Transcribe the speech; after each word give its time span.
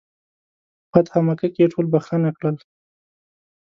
فتح 0.91 1.13
مکه 1.27 1.47
کې 1.53 1.61
یې 1.63 1.71
ټول 1.73 1.85
بخښنه 1.93 2.29
کړل. 2.37 2.55